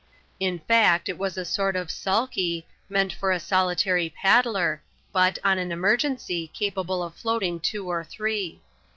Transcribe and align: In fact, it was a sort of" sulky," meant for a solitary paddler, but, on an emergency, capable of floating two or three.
In 0.39 0.57
fact, 0.57 1.09
it 1.09 1.17
was 1.19 1.37
a 1.37 1.45
sort 1.45 1.75
of" 1.75 1.91
sulky," 1.91 2.65
meant 2.89 3.13
for 3.13 3.31
a 3.31 3.39
solitary 3.39 4.09
paddler, 4.09 4.81
but, 5.13 5.37
on 5.43 5.59
an 5.59 5.71
emergency, 5.71 6.47
capable 6.55 7.03
of 7.03 7.13
floating 7.13 7.59
two 7.59 7.87
or 7.87 8.03
three. 8.03 8.63